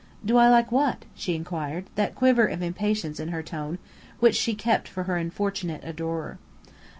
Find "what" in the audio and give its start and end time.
0.71-1.05